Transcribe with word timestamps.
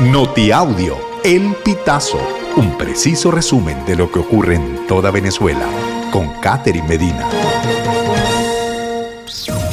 Notiaudio, 0.00 0.98
El 1.24 1.54
Pitazo, 1.64 2.20
un 2.58 2.76
preciso 2.76 3.30
resumen 3.30 3.82
de 3.86 3.96
lo 3.96 4.12
que 4.12 4.18
ocurre 4.18 4.56
en 4.56 4.86
toda 4.86 5.10
Venezuela, 5.10 5.66
con 6.12 6.28
Catherine 6.42 6.86
Medina. 6.86 7.26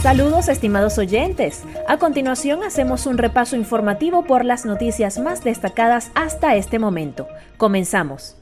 Saludos 0.01 0.47
estimados 0.47 0.97
oyentes. 0.97 1.63
A 1.89 1.97
continuación 1.97 2.63
hacemos 2.63 3.05
un 3.05 3.17
repaso 3.17 3.57
informativo 3.57 4.23
por 4.23 4.45
las 4.45 4.65
noticias 4.65 5.19
más 5.19 5.43
destacadas 5.43 6.09
hasta 6.15 6.55
este 6.55 6.79
momento. 6.79 7.27
Comenzamos. 7.57 8.37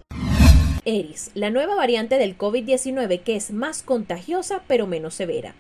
Eris, 0.85 1.31
la 1.33 1.49
nueva 1.49 1.73
variante 1.73 2.19
del 2.19 2.37
COVID-19 2.37 3.21
que 3.21 3.35
es 3.35 3.49
más 3.49 3.81
contagiosa 3.81 4.61
pero 4.67 4.85
menos 4.85 5.15
severa. 5.15 5.55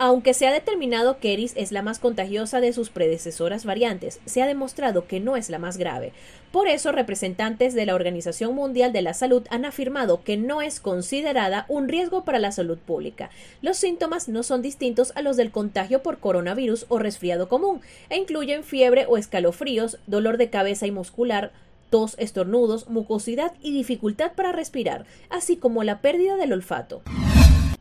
Aunque 0.00 0.32
se 0.32 0.46
ha 0.46 0.52
determinado 0.52 1.18
que 1.18 1.32
Eris 1.32 1.54
es 1.56 1.72
la 1.72 1.82
más 1.82 1.98
contagiosa 1.98 2.60
de 2.60 2.72
sus 2.72 2.88
predecesoras 2.88 3.64
variantes, 3.64 4.20
se 4.26 4.40
ha 4.40 4.46
demostrado 4.46 5.08
que 5.08 5.18
no 5.18 5.36
es 5.36 5.50
la 5.50 5.58
más 5.58 5.76
grave. 5.76 6.12
Por 6.52 6.68
eso, 6.68 6.92
representantes 6.92 7.74
de 7.74 7.84
la 7.84 7.96
Organización 7.96 8.54
Mundial 8.54 8.92
de 8.92 9.02
la 9.02 9.12
Salud 9.12 9.42
han 9.50 9.64
afirmado 9.64 10.22
que 10.22 10.36
no 10.36 10.62
es 10.62 10.78
considerada 10.78 11.66
un 11.68 11.88
riesgo 11.88 12.24
para 12.24 12.38
la 12.38 12.52
salud 12.52 12.78
pública. 12.78 13.30
Los 13.60 13.76
síntomas 13.76 14.28
no 14.28 14.44
son 14.44 14.62
distintos 14.62 15.12
a 15.16 15.22
los 15.22 15.36
del 15.36 15.50
contagio 15.50 16.00
por 16.00 16.18
coronavirus 16.18 16.86
o 16.88 17.00
resfriado 17.00 17.48
común, 17.48 17.80
e 18.08 18.18
incluyen 18.18 18.62
fiebre 18.62 19.04
o 19.08 19.16
escalofríos, 19.16 19.98
dolor 20.06 20.36
de 20.36 20.48
cabeza 20.48 20.86
y 20.86 20.92
muscular, 20.92 21.50
tos, 21.90 22.14
estornudos, 22.18 22.88
mucosidad 22.88 23.52
y 23.60 23.72
dificultad 23.72 24.30
para 24.36 24.52
respirar, 24.52 25.06
así 25.28 25.56
como 25.56 25.82
la 25.82 26.00
pérdida 26.00 26.36
del 26.36 26.52
olfato. 26.52 27.02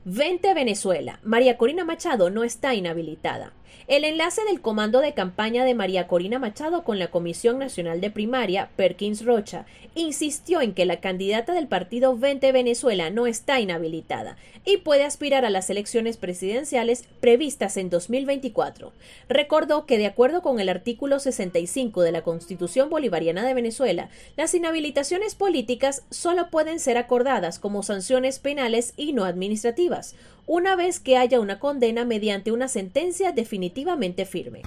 Vente 0.09 0.53
Venezuela. 0.53 1.19
María 1.21 1.57
Corina 1.57 1.83
Machado 1.83 2.29
no 2.29 2.45
está 2.45 2.73
inhabilitada. 2.73 3.51
El 3.87 4.03
enlace 4.03 4.41
del 4.43 4.59
comando 4.59 4.99
de 4.99 5.13
campaña 5.13 5.63
de 5.63 5.73
María 5.73 6.07
Corina 6.07 6.39
Machado 6.39 6.83
con 6.83 6.99
la 6.99 7.09
Comisión 7.09 7.57
Nacional 7.57 8.01
de 8.01 8.11
Primaria, 8.11 8.69
Perkins 8.75 9.23
Rocha, 9.23 9.65
insistió 9.95 10.61
en 10.61 10.73
que 10.73 10.85
la 10.85 10.99
candidata 10.99 11.53
del 11.53 11.67
partido 11.67 12.17
20 12.17 12.51
Venezuela 12.51 13.09
no 13.09 13.27
está 13.27 13.59
inhabilitada 13.59 14.37
y 14.65 14.77
puede 14.77 15.05
aspirar 15.05 15.45
a 15.45 15.49
las 15.49 15.69
elecciones 15.69 16.17
presidenciales 16.17 17.05
previstas 17.21 17.77
en 17.77 17.89
2024. 17.89 18.91
Recordó 19.29 19.85
que, 19.85 19.97
de 19.97 20.07
acuerdo 20.07 20.41
con 20.41 20.59
el 20.59 20.69
artículo 20.69 21.19
65 21.19 22.01
de 22.01 22.11
la 22.11 22.23
Constitución 22.23 22.89
Bolivariana 22.89 23.45
de 23.45 23.53
Venezuela, 23.53 24.09
las 24.35 24.53
inhabilitaciones 24.53 25.35
políticas 25.35 26.03
solo 26.09 26.49
pueden 26.49 26.79
ser 26.79 26.97
acordadas 26.97 27.59
como 27.59 27.83
sanciones 27.83 28.39
penales 28.39 28.93
y 28.97 29.13
no 29.13 29.23
administrativas 29.23 30.15
una 30.47 30.77
vez 30.77 31.01
que 31.01 31.17
haya 31.17 31.41
una 31.41 31.59
condena 31.59 32.05
mediante 32.05 32.53
una 32.53 32.69
sentencia 32.69 33.33
definitivamente 33.57 34.25
firme. 34.25 34.61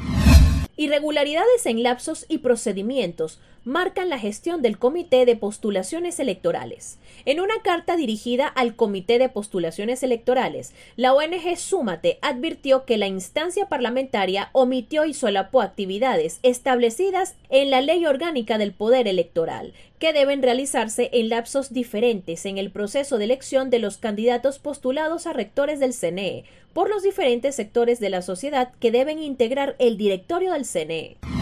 Irregularidades 0.77 1.67
en 1.67 1.83
lapsos 1.83 2.27
y 2.29 2.39
procedimientos 2.39 3.39
marcan 3.65 4.09
la 4.09 4.19
gestión 4.19 4.63
del 4.63 4.79
Comité 4.79 5.27
de 5.27 5.37
Postulaciones 5.37 6.19
Electorales. 6.19 6.99
En 7.25 7.39
una 7.39 7.55
carta 7.63 7.97
dirigida 7.97 8.49
al 8.49 8.75
Comité 8.75 9.19
de 9.19 9.29
Postulaciones 9.29 10.03
Electorales, 10.03 10.73
la 10.97 11.13
ONG 11.13 11.57
Súmate 11.57 12.19
advirtió 12.23 12.85
que 12.85 12.97
la 12.97 13.07
instancia 13.07 13.69
parlamentaria 13.69 14.49
omitió 14.53 15.05
y 15.05 15.15
solapó 15.15 15.61
actividades 15.61 16.41
establecidas 16.43 17.37
en 17.51 17.71
la 17.71 17.83
Ley 17.83 18.07
Orgánica 18.07 18.59
del 18.59 18.73
Poder 18.73 19.07
Electoral, 19.07 19.75
que 20.01 20.13
deben 20.15 20.43
realizarse 20.43 21.11
en 21.13 21.29
lapsos 21.29 21.73
diferentes 21.73 22.47
en 22.47 22.59
el 22.59 22.73
proceso 22.73 23.19
de 23.19 23.27
elección 23.27 23.69
de 23.69 23.79
los 23.79 23.99
candidatos 23.99 24.59
postulados 24.59 25.27
a 25.27 25.35
rectores 25.35 25.79
del 25.79 25.93
CNE, 25.93 26.45
por 26.73 26.89
los 26.89 27.03
diferentes 27.03 27.55
sectores 27.55 28.01
de 28.01 28.09
la 28.09 28.23
sociedad 28.23 28.73
que 28.81 28.91
deben 28.91 29.19
integrar 29.19 29.77
el 29.79 29.99
directorio 29.99 30.55
del 30.55 30.65
CNE. 30.65 31.40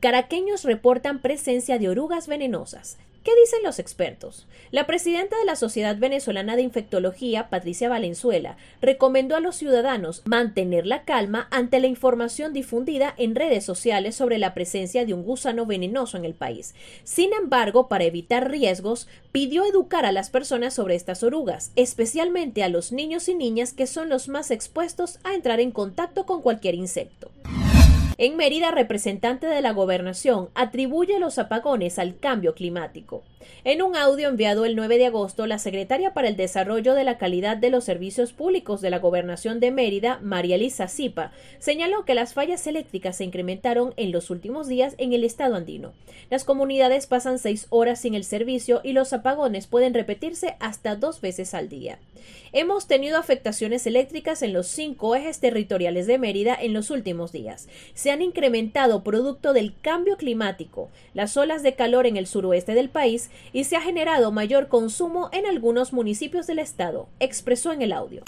Caraqueños 0.00 0.64
reportan 0.64 1.20
presencia 1.20 1.78
de 1.78 1.90
orugas 1.90 2.26
venenosas. 2.26 2.96
¿Qué 3.22 3.32
dicen 3.38 3.62
los 3.62 3.78
expertos? 3.78 4.46
La 4.70 4.86
presidenta 4.86 5.38
de 5.38 5.44
la 5.44 5.56
Sociedad 5.56 5.98
Venezolana 5.98 6.56
de 6.56 6.62
Infectología, 6.62 7.50
Patricia 7.50 7.90
Valenzuela, 7.90 8.56
recomendó 8.80 9.36
a 9.36 9.40
los 9.40 9.56
ciudadanos 9.56 10.22
mantener 10.24 10.86
la 10.86 11.04
calma 11.04 11.46
ante 11.50 11.80
la 11.80 11.86
información 11.86 12.54
difundida 12.54 13.14
en 13.18 13.34
redes 13.34 13.62
sociales 13.62 14.14
sobre 14.14 14.38
la 14.38 14.54
presencia 14.54 15.04
de 15.04 15.12
un 15.12 15.22
gusano 15.22 15.66
venenoso 15.66 16.16
en 16.16 16.24
el 16.24 16.32
país. 16.32 16.74
Sin 17.04 17.34
embargo, 17.34 17.88
para 17.88 18.04
evitar 18.04 18.50
riesgos, 18.50 19.06
pidió 19.32 19.66
educar 19.66 20.06
a 20.06 20.12
las 20.12 20.30
personas 20.30 20.72
sobre 20.72 20.94
estas 20.94 21.22
orugas, 21.22 21.72
especialmente 21.76 22.62
a 22.62 22.70
los 22.70 22.90
niños 22.90 23.28
y 23.28 23.34
niñas 23.34 23.74
que 23.74 23.86
son 23.86 24.08
los 24.08 24.28
más 24.28 24.50
expuestos 24.50 25.18
a 25.24 25.34
entrar 25.34 25.60
en 25.60 25.72
contacto 25.72 26.24
con 26.24 26.40
cualquier 26.40 26.74
insecto. 26.74 27.30
En 28.22 28.36
Mérida, 28.36 28.70
representante 28.70 29.46
de 29.46 29.62
la 29.62 29.72
gobernación 29.72 30.50
atribuye 30.54 31.18
los 31.18 31.38
apagones 31.38 31.98
al 31.98 32.18
cambio 32.18 32.54
climático. 32.54 33.22
En 33.64 33.80
un 33.80 33.96
audio 33.96 34.28
enviado 34.28 34.66
el 34.66 34.76
9 34.76 34.98
de 34.98 35.06
agosto, 35.06 35.46
la 35.46 35.58
secretaria 35.58 36.12
para 36.12 36.28
el 36.28 36.36
Desarrollo 36.36 36.94
de 36.94 37.04
la 37.04 37.16
Calidad 37.16 37.56
de 37.56 37.70
los 37.70 37.84
Servicios 37.84 38.34
Públicos 38.34 38.82
de 38.82 38.90
la 38.90 38.98
Gobernación 38.98 39.58
de 39.58 39.70
Mérida, 39.70 40.18
María 40.22 40.56
Elisa 40.56 40.86
Zipa, 40.88 41.32
señaló 41.58 42.04
que 42.04 42.14
las 42.14 42.34
fallas 42.34 42.66
eléctricas 42.66 43.16
se 43.16 43.24
incrementaron 43.24 43.94
en 43.96 44.12
los 44.12 44.28
últimos 44.28 44.68
días 44.68 44.94
en 44.98 45.14
el 45.14 45.24
estado 45.24 45.56
andino. 45.56 45.94
Las 46.28 46.44
comunidades 46.44 47.06
pasan 47.06 47.38
seis 47.38 47.68
horas 47.70 48.02
sin 48.02 48.14
el 48.14 48.24
servicio 48.24 48.82
y 48.84 48.92
los 48.92 49.14
apagones 49.14 49.66
pueden 49.66 49.94
repetirse 49.94 50.56
hasta 50.60 50.94
dos 50.94 51.22
veces 51.22 51.54
al 51.54 51.70
día. 51.70 51.98
Hemos 52.52 52.86
tenido 52.86 53.16
afectaciones 53.18 53.86
eléctricas 53.86 54.42
en 54.42 54.52
los 54.52 54.66
cinco 54.66 55.14
ejes 55.14 55.38
territoriales 55.38 56.06
de 56.06 56.18
Mérida 56.18 56.56
en 56.60 56.72
los 56.72 56.90
últimos 56.90 57.30
días. 57.30 57.68
Han 58.10 58.22
incrementado 58.22 59.02
producto 59.02 59.52
del 59.52 59.74
cambio 59.80 60.16
climático, 60.16 60.88
las 61.14 61.36
olas 61.36 61.62
de 61.62 61.74
calor 61.74 62.06
en 62.06 62.16
el 62.16 62.26
suroeste 62.26 62.74
del 62.74 62.88
país 62.88 63.30
y 63.52 63.64
se 63.64 63.76
ha 63.76 63.80
generado 63.80 64.32
mayor 64.32 64.68
consumo 64.68 65.28
en 65.32 65.46
algunos 65.46 65.92
municipios 65.92 66.46
del 66.46 66.58
estado, 66.58 67.08
expresó 67.20 67.72
en 67.72 67.82
el 67.82 67.92
audio. 67.92 68.22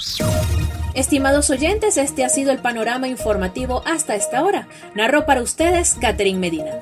Estimados 0.94 1.48
oyentes, 1.50 1.96
este 1.96 2.24
ha 2.24 2.28
sido 2.28 2.52
el 2.52 2.58
panorama 2.58 3.08
informativo 3.08 3.82
hasta 3.86 4.14
esta 4.14 4.44
hora. 4.44 4.68
Narró 4.94 5.24
para 5.24 5.42
ustedes 5.42 5.94
Catherine 6.00 6.38
Medina. 6.38 6.80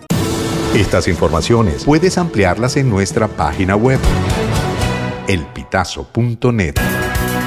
Estas 0.75 1.09
informaciones 1.09 1.85
puedes 1.85 2.19
ampliarlas 2.19 2.77
en 2.77 2.91
nuestra 2.91 3.29
página 3.29 3.77
web 3.77 4.01
elpitazo.net. 5.29 6.75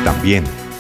También 0.06 0.46